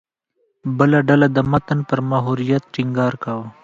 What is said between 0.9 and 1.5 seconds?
ډله د